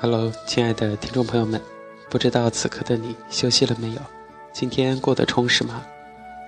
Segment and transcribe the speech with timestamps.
[0.00, 1.60] Hello，亲爱的听众朋友们，
[2.10, 4.00] 不知道此刻的你休息了没有？
[4.52, 5.82] 今天过得充实吗？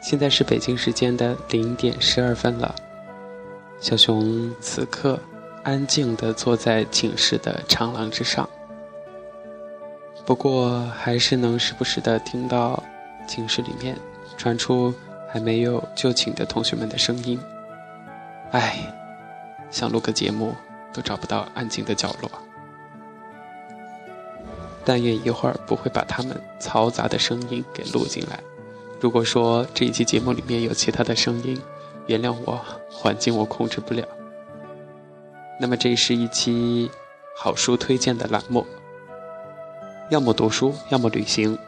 [0.03, 2.75] 现在是北京时间的零点十二分了。
[3.81, 5.19] 小熊此刻
[5.63, 8.49] 安静地坐在寝室的长廊之上，
[10.27, 12.83] 不过还是能时不时地听到
[13.27, 13.97] 寝室里面
[14.37, 14.93] 传出
[15.31, 17.41] 还没有就寝的同学们的声音。
[18.51, 18.77] 唉，
[19.71, 20.55] 想录个节目
[20.93, 22.31] 都找不到安静的角落。
[24.87, 28.39] 但愿一会儿不会把他们嘈杂的声音给录进来。
[29.01, 31.61] 如果说这一期节目里面有其他的声音，
[32.07, 34.07] 原谅我，环境我控制不了。
[35.61, 36.89] 那么这是一期
[37.37, 38.65] 好书推荐的栏目，
[40.09, 41.59] 要么读书，要么旅行。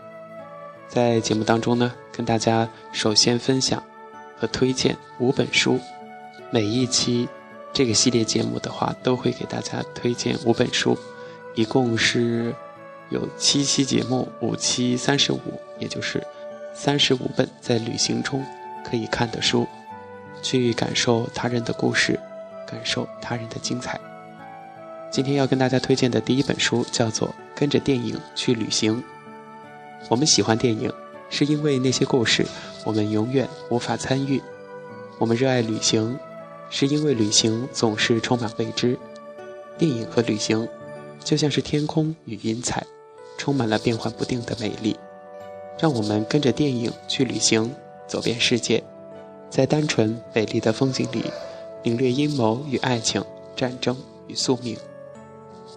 [0.86, 3.82] 在节目当中呢，跟大家首先分享
[4.38, 5.80] 和推荐五本书。
[6.50, 7.28] 每一期
[7.72, 10.96] 这个系列节目的话，都会给大家推荐五本书，
[11.56, 12.54] 一共是。
[13.10, 15.40] 有七期节目，五期三十五，
[15.78, 16.22] 也就是
[16.74, 18.44] 三十五本在旅行中
[18.84, 19.66] 可以看的书，
[20.42, 22.20] 去感受他人的故事，
[22.66, 23.98] 感受他人的精彩。
[25.10, 28.96] 今天要跟大家推荐的第一本书叫做《跟着电影去旅行》。
[30.10, 30.92] 我们喜欢电影，
[31.30, 32.46] 是因为那些故事
[32.84, 34.38] 我们永远无法参与；
[35.18, 36.18] 我们热爱旅行，
[36.68, 38.98] 是因为旅行总是充满未知。
[39.78, 40.68] 电影和旅行，
[41.24, 42.86] 就像是天空与云彩。
[43.38, 44.98] 充满了变幻不定的美丽，
[45.78, 47.74] 让我们跟着电影去旅行，
[48.06, 48.82] 走遍世界，
[49.48, 51.24] 在单纯美丽的风景里，
[51.84, 53.24] 领略阴谋与爱情、
[53.56, 54.76] 战争与宿命。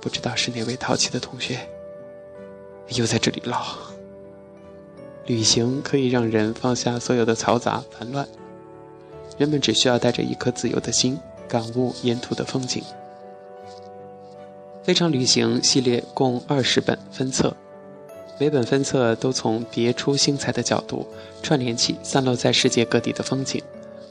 [0.01, 1.59] 不知道是哪位淘气的同学
[2.89, 3.63] 又在这里唠。
[5.27, 8.27] 旅行可以让人放下所有的嘈杂烦乱，
[9.37, 12.83] 人们只需要带着一颗自由的心，感悟沿途的风景。
[14.83, 17.55] 非常旅行系列共二十本分册，
[18.39, 21.07] 每本分册都从别出心裁的角度
[21.43, 23.61] 串联起散落在世界各地的风景，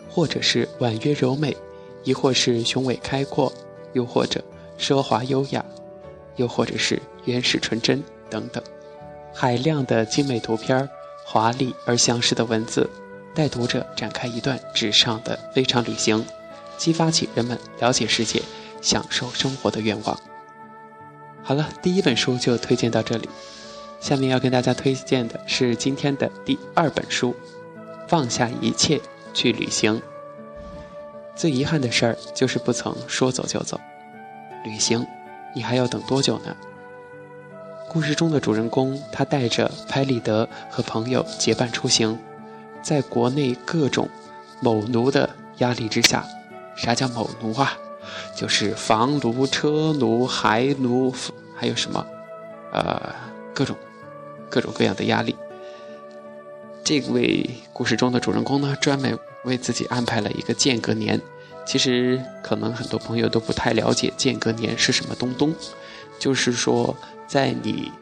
[0.08, 1.56] 或者是婉约柔美，
[2.04, 3.52] 亦或是雄伟开阔，
[3.94, 4.42] 又或者
[4.78, 5.64] 奢华优雅，
[6.36, 8.00] 又或者是原始纯真
[8.30, 8.62] 等等。
[9.34, 10.88] 海量的精美图片，
[11.24, 12.88] 华丽而详实的文字，
[13.34, 16.24] 带读者展开一段纸上的非常旅行，
[16.78, 18.40] 激发起人们了解世界、
[18.80, 20.16] 享受生活的愿望。
[21.42, 23.28] 好了，第一本书就推荐到这里。
[23.98, 27.32] 下面要跟大家推荐的是今天的第二本书，
[28.08, 29.00] 《放下一切
[29.34, 29.96] 去旅行》。
[31.34, 33.80] 最遗憾的事儿就是不曾说走就走。
[34.64, 35.06] 旅行，
[35.54, 36.56] 你还要等多久呢？
[37.88, 42.18] 故事中的主人公，他带着拍立得和朋友结伴出行，
[42.82, 44.08] 在国内各种
[44.60, 45.28] 某奴的
[45.58, 46.24] 压力之下，
[46.76, 47.76] 啥叫某奴啊？
[48.34, 51.14] 就是房奴、车奴、孩奴，
[51.54, 52.06] 还有什么，
[52.72, 53.14] 呃，
[53.54, 53.76] 各种
[54.48, 55.36] 各种各样的压力。
[56.82, 61.20] 这位故事中的主人公呢，专门为自己安排了一个间隔年。
[61.66, 65.54] 其实，可能很多朋友都不太了解间隔年是什么东东。
[66.18, 67.92] 就是说，在你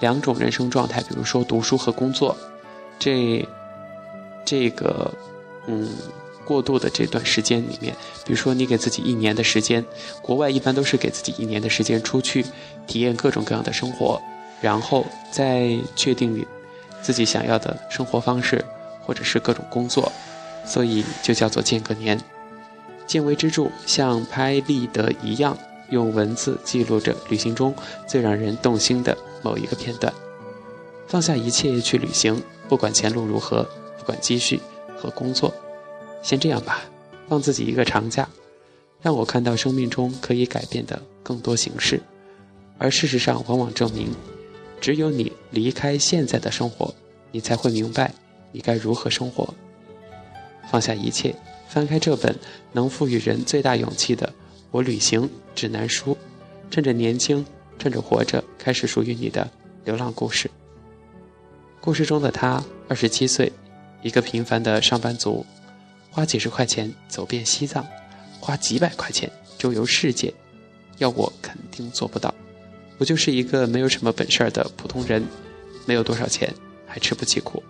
[0.00, 2.36] 两种人生状态，比如说读书和工作，
[2.98, 3.48] 这
[4.44, 5.12] 这个，
[5.66, 5.88] 嗯。
[6.48, 7.94] 过渡的这段时间里面，
[8.24, 9.84] 比如说你给自己一年的时间，
[10.22, 12.42] 国外一般都是给自己一年的时间出去
[12.86, 14.18] 体验各种各样的生活，
[14.62, 16.46] 然后再确定
[17.02, 18.64] 自己想要的生活方式
[19.02, 20.10] 或者是各种工作，
[20.64, 22.18] 所以就叫做间隔年。
[23.06, 25.56] 见微知著像拍立得一样，
[25.90, 27.74] 用文字记录着旅行中
[28.06, 30.10] 最让人动心的某一个片段。
[31.06, 33.62] 放下一切去旅行，不管前路如何，
[33.98, 34.60] 不管积蓄
[34.96, 35.54] 和工作。
[36.22, 36.82] 先这样吧，
[37.28, 38.28] 放自己一个长假，
[39.00, 42.00] 让我看到生命中可以改变的更多形式。
[42.78, 44.08] 而事实上，往往证明，
[44.80, 46.94] 只有你离开现在的生活，
[47.32, 48.12] 你才会明白
[48.52, 49.52] 你该如何生活。
[50.70, 51.34] 放下一切，
[51.68, 52.36] 翻开这本
[52.72, 54.26] 能赋予人最大勇气的
[54.70, 56.12] 《我旅行指南书》，
[56.70, 57.44] 趁着年轻，
[57.78, 59.48] 趁着活着，开始属于你的
[59.84, 60.50] 流浪故事。
[61.80, 63.50] 故事中的他，二十七岁，
[64.02, 65.44] 一个平凡的上班族。
[66.18, 67.86] 花几十块钱走遍西藏，
[68.40, 70.34] 花几百块钱周游世界，
[70.96, 72.34] 要我肯定做不到。
[72.98, 75.24] 我就是一个没有什么本事的普通人，
[75.86, 76.52] 没有多少钱，
[76.88, 77.62] 还吃不起苦。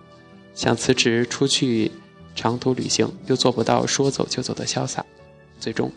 [0.55, 1.91] 想辞职出去
[2.33, 5.05] 长途旅行，又做不到说走就走的潇洒。
[5.59, 5.91] 最终，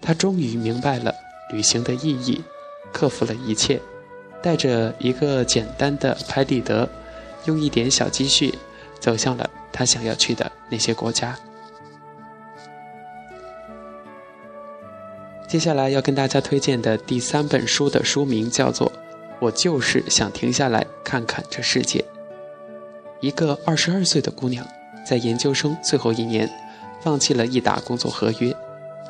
[0.00, 1.14] 他终于明白了
[1.52, 2.40] 旅行的意义，
[2.90, 3.78] 克服了一切，
[4.42, 6.88] 带着一个简单的拍立得，
[7.44, 8.54] 用一点小积蓄，
[8.98, 11.38] 走向了他想要去的那些国家。
[15.50, 18.86] 接下来要跟大家推荐的第三本书的书名叫做
[19.40, 21.98] 《我就是想停下来看看这世界》。
[23.18, 24.64] 一个二十二岁的姑娘，
[25.04, 26.48] 在研究生最后一年，
[27.02, 28.54] 放弃了一打工作合约，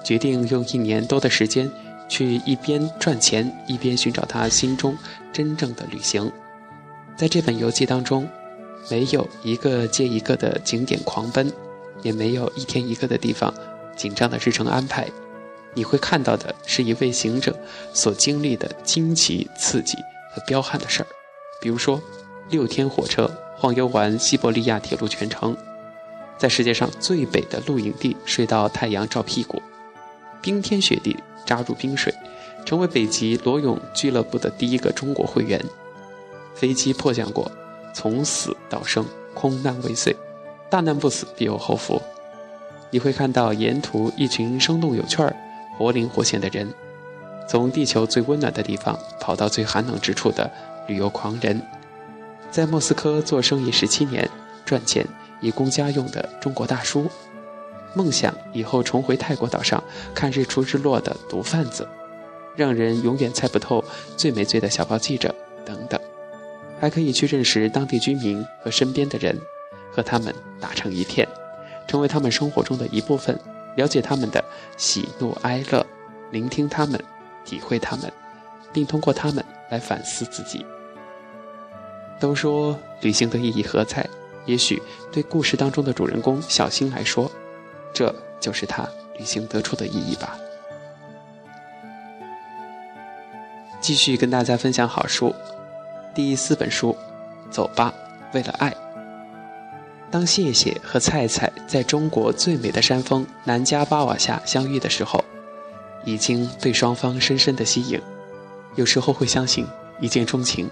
[0.03, 1.71] 决定用一年多的时间，
[2.09, 4.97] 去一边赚钱一边寻找她心中
[5.35, 6.33] 真正的旅行。
[7.19, 8.27] 在这本游记当中，
[8.91, 11.53] 没有一个接一个的景点狂奔，
[12.03, 13.53] 也没有一天一个的地方
[13.95, 15.07] 紧张的日程安排。
[15.75, 17.57] 你会看到的是一位行者
[17.93, 19.97] 所经历的惊奇、刺激
[20.35, 21.07] 和彪悍的事儿，
[21.61, 22.01] 比如说
[22.49, 25.57] 六天火车晃悠完西伯利亚铁路全程，
[26.37, 29.63] 在世界上最北的露营地睡到太阳照屁股，
[30.43, 32.13] 冰天雪地扎入冰水，
[32.65, 35.65] 成为北极裸泳俱乐部的第一个中国会员，
[36.55, 37.51] 飞机迫降过，
[37.95, 40.17] 从死到生，空难未遂，
[40.69, 42.03] 大难不死必有后福。
[42.91, 45.37] 你会看到沿途一群生动有趣儿。
[45.81, 46.71] 活灵活现的人，
[47.49, 50.51] 从地球最温暖的地方跑到最寒冷之处的
[50.87, 51.59] 旅游狂人，
[52.51, 54.29] 在莫斯科做生意十七年
[54.67, 55.07] 赚钱
[55.41, 57.09] 以供家用的中国大叔，
[57.95, 59.83] 梦想以后重回泰国岛上
[60.15, 61.89] 看日出日落的毒贩子，
[62.55, 63.83] 让人永远猜不透
[64.19, 65.35] 最没罪的小报记者
[65.65, 65.99] 等等，
[66.79, 69.35] 还可以去认识当地居民和身边的人，
[69.91, 71.27] 和他们打成一片，
[71.87, 73.41] 成为他们生活中的一部分。
[73.77, 74.45] 了解他们的
[74.77, 75.85] 喜怒哀乐，
[76.31, 77.03] 聆听他们，
[77.45, 78.13] 体会他们，
[78.73, 80.65] 并通过他们来反思自己。
[82.19, 84.07] 都说旅行的意义何在？
[84.47, 84.83] 也许
[85.13, 87.31] 对故事当中的主人公小新来说，
[87.93, 88.89] 这就是他
[89.19, 90.37] 旅行得出的意义吧。
[93.81, 95.35] 继续跟大家分享好书，
[96.15, 96.97] 第四本书，
[97.51, 97.95] 走吧，
[98.33, 98.90] 为了爱。
[100.11, 105.25] 当谢谢和菜菜在中国最美的山峰南迦巴瓦下相遇的时候，
[106.05, 108.01] 已经被双方深深的吸引。
[108.75, 109.65] 有时候会相信
[110.01, 110.69] 一见钟情。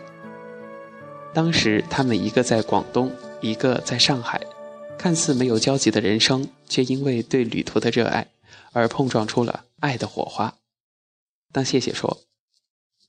[1.33, 4.41] 当时他们一个在广东，一个在上海，
[4.99, 8.27] 看似没有交集的人生，却因为对旅途的热爱
[8.73, 10.57] 而碰撞出了爱的火花。
[11.53, 12.23] 当谢谢说：“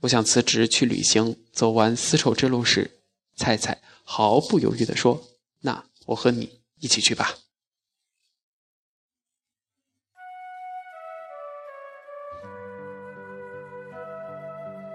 [0.01, 2.99] 我想辞职去旅行，走完丝绸之路时，
[3.35, 5.23] 菜菜毫不犹豫地说
[5.61, 7.35] ：‘那’。”我和你一起去吧。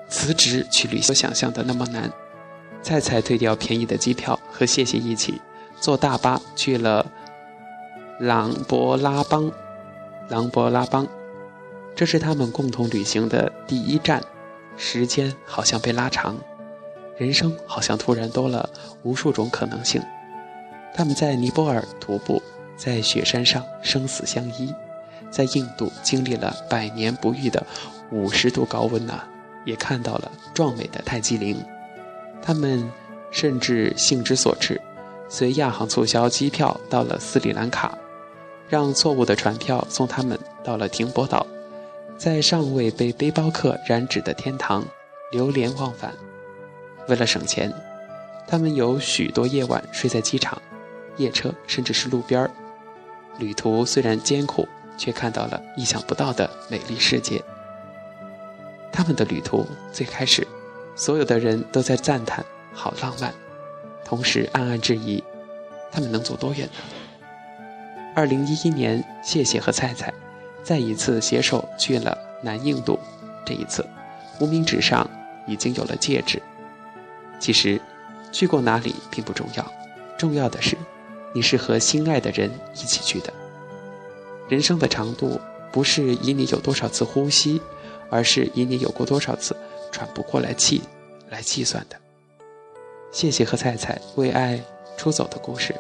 [0.09, 2.11] 辞职去旅行，想象的那么难。
[2.83, 5.41] 菜菜退掉便宜的机票，和谢谢一起
[5.81, 7.09] 坐大巴去了
[8.19, 9.53] 朗勃拉邦。
[10.29, 11.07] 朗勃拉邦，
[11.95, 14.21] 这是他们共同旅行的第一站。
[14.77, 16.37] 时间好像被拉长，
[17.17, 18.69] 人生好像突然多了
[19.05, 20.03] 无数种可能性。
[20.97, 22.41] 他们在尼泊尔徒步，
[22.77, 24.73] 在雪山上生死相依，
[25.29, 27.67] 在印度经历了百年不遇的
[28.13, 29.25] 五十度高温呐，
[29.65, 31.61] 也看到了壮美的泰姬陵。
[32.41, 32.89] 他们
[33.33, 34.81] 甚至兴之所至，
[35.29, 37.99] 随亚航促销机票到了斯里兰卡，
[38.69, 41.45] 让错误的船票送他们到了停泊岛，
[42.17, 44.85] 在尚未被背包客染指的天堂
[45.33, 46.15] 流连忘返。
[47.09, 47.73] 为了省钱，
[48.47, 50.57] 他们有许多夜晚睡在机场。
[51.17, 52.51] 夜车，甚至是路边儿，
[53.39, 57.43] 旅途虽然艰苦，却看到了意想不到的美丽世界。
[58.93, 60.47] 他们的旅途最开始，
[60.95, 63.35] 所有的人都在赞叹好浪漫，
[64.05, 65.23] 同时暗暗质疑，
[65.91, 66.73] 他们能走多远呢？
[68.15, 70.15] 二零一一年，谢谢和菜菜
[70.63, 72.99] 再一次携手去了南印度，
[73.45, 73.85] 这一次，
[74.39, 75.09] 无名指上
[75.47, 76.41] 已经有了戒指。
[77.41, 77.81] 其实，
[78.31, 79.73] 去过哪里并不重要，
[80.17, 80.77] 重要的是。
[81.35, 83.31] 你是和心爱的人一起去的。
[84.49, 85.41] 人生的长度
[85.73, 87.61] 不是以你有多少次呼吸，
[88.09, 89.57] 而是以你有过多少次
[89.91, 90.81] 喘不过来气
[91.29, 91.97] 来计算的。
[93.11, 94.63] 谢谢和菜菜为爱
[94.97, 95.75] 出走的故事，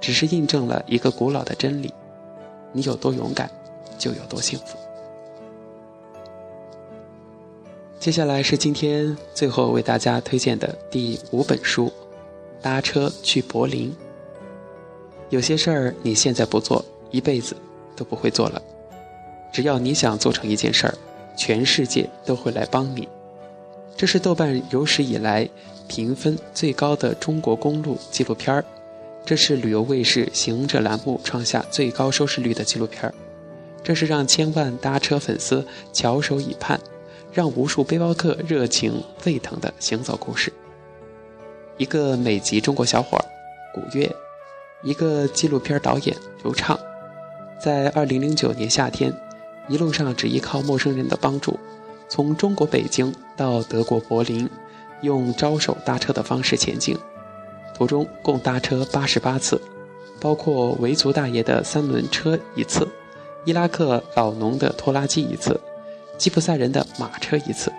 [0.00, 1.92] 只是印证了一个古老的真理：
[2.72, 3.50] 你有多勇敢，
[3.98, 4.78] 就有多幸福。
[7.98, 11.86] 接下来是今天最后为大家推荐的第五本书，
[12.60, 13.90] 《搭车去柏林》。
[15.32, 17.56] 有些事儿你现在不做，一辈子
[17.96, 18.60] 都不会做了。
[19.50, 20.94] 只要你想做成一件事儿，
[21.34, 23.08] 全世界都会来帮你。
[23.96, 25.48] 这是豆瓣有史以来
[25.88, 28.62] 评分最高的中国公路纪录片儿，
[29.24, 33.14] 这是旅游卫视《行者》栏目创下最高收视率的纪录片儿，
[33.82, 36.78] 这是让千万搭车粉丝翘首以盼，
[37.32, 40.52] 让无数背包客热情沸腾的行走故事。
[41.78, 43.24] 一个美籍中国小伙儿，
[43.72, 44.14] 古月。
[44.82, 46.78] 一个纪录片导演刘畅，
[47.60, 49.12] 在二零零九年夏天，
[49.68, 51.58] 一路上只依靠陌生人的帮助，
[52.08, 54.48] 从中国北京到德国柏林，
[55.02, 56.98] 用招手搭车的方式前进，
[57.74, 59.60] 途中共搭车八十八次，
[60.20, 62.86] 包括维族大爷的三轮车一次，
[63.44, 65.60] 伊拉克老农的拖拉机一次，
[66.18, 67.72] 吉普赛人的马车一次，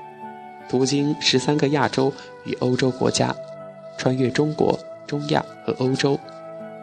[0.69, 2.13] 途经十三个亚洲
[2.45, 3.35] 与欧洲国家，
[3.97, 6.17] 穿越中国、中亚和欧洲，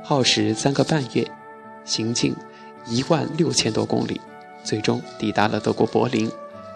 [0.02, 1.30] 耗时三个半月，
[1.84, 2.34] 行进
[2.86, 4.20] 一万六千多公里。
[4.62, 6.30] 最终抵达了德国柏林，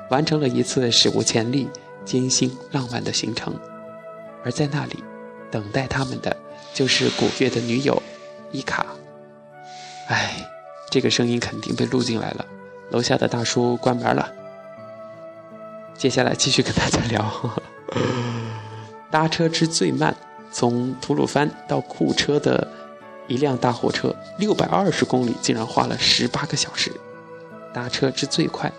[0.09, 1.69] 完成了一次史无前例、
[2.03, 3.55] 艰辛浪漫的行程。
[4.43, 5.05] 而在那里，
[5.51, 6.35] 等待他们的
[6.73, 8.03] 就是古月的女友
[8.53, 8.87] 伊卡。
[10.09, 10.35] 唉，
[10.91, 12.47] 这个声音肯定被录进来了。
[12.91, 14.33] 楼下的大叔关门了。
[15.97, 17.31] 接下来继续跟大家聊，
[19.11, 20.15] 搭车之最慢，
[20.51, 22.67] 从吐鲁番到库车的
[23.27, 26.93] 一辆大货车，六百二十公里竟然花了十八个小时。
[27.73, 28.73] 搭车之最快，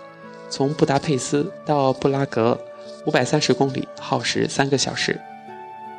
[0.48, 2.58] 从布达佩斯到布拉格，
[3.04, 5.20] 五百三十公里，耗时三个小时。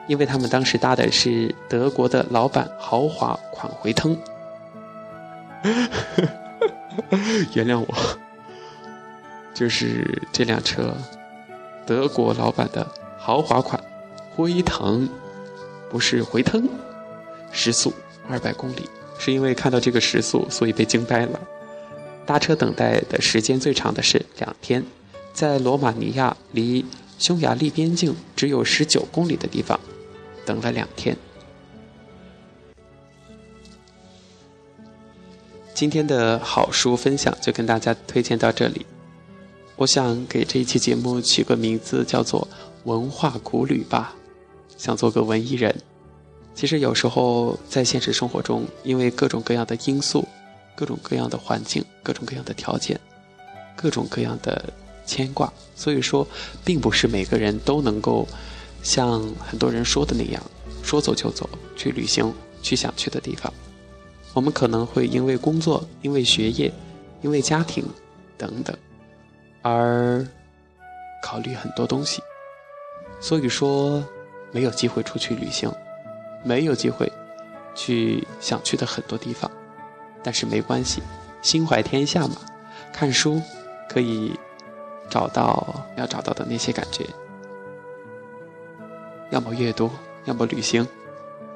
[0.08, 4.18] 因为他们当时搭的是德国的老板豪华款回腾，
[7.54, 7.94] 原谅我，
[9.54, 10.96] 就是这辆车，
[11.86, 12.88] 德国老板的
[13.18, 13.84] 豪华款
[14.34, 15.10] 辉腾，
[15.90, 16.70] 不是回腾，
[17.52, 17.94] 时速
[18.28, 21.40] 二百公里，是因为看到这个时速，所以被惊呆了。
[22.26, 24.84] 搭车等待的时间最长的是两天，
[25.34, 26.86] 在罗马尼亚离
[27.18, 29.80] 匈牙利边境只有十九公里的地方，
[30.46, 31.16] 等了两天。
[35.74, 38.86] 今天的好书分享就跟大家推荐到这里。
[39.76, 42.48] 我想给这一期节目取个名字，叫做
[42.84, 44.16] “文化苦旅”吧，
[44.76, 45.74] 想做个文艺人。
[46.58, 50.28] 其实有时候在现实生活中，因为各种各样的因素。
[50.76, 53.00] 各种各样的环境，各种各样的条件，
[53.76, 54.72] 各种各样的
[55.08, 56.28] 牵挂，所以说，
[56.64, 58.28] 并不是每个人都能够
[58.84, 60.40] 像很多人说的那样，
[60.84, 63.52] 说走就走，去旅行，去想去的地方。
[64.36, 66.72] 我们可能会因为工作、因为学业、
[67.24, 67.84] 因为家庭
[68.38, 68.78] 等等，
[69.64, 70.24] 而
[71.24, 72.22] 考虑很多东西，
[73.20, 74.06] 所以说
[74.52, 75.74] 没有机会出去旅行，
[76.48, 77.12] 没有机会
[77.76, 79.52] 去想去的很多地方。
[80.24, 81.02] 但是没关系，
[81.42, 82.38] 心怀天下嘛，
[82.94, 83.42] 看书
[83.90, 84.34] 可以
[85.10, 87.06] 找到要找到的那些感觉，
[89.30, 89.90] 要么阅读，
[90.26, 90.88] 要么旅行。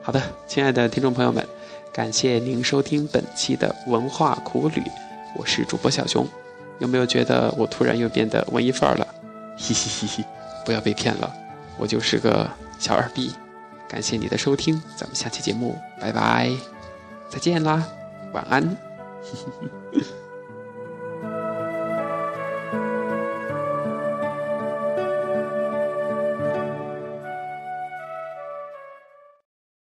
[0.02, 1.46] 好的，亲爱的听众朋友们，
[1.92, 4.82] 感谢您收听本期的文化苦旅，
[5.38, 6.28] 我是主播小熊。
[6.80, 9.08] 有没有觉得我突然又变得文艺范儿了？
[9.58, 10.26] 嘻嘻嘻嘻，
[10.66, 11.32] 不要被骗了，
[11.78, 13.34] 我就是个小二逼。
[13.92, 16.50] 感谢你的收听，咱们下期节目拜拜，
[17.30, 17.86] 再见啦。
[18.32, 18.78] 晚安。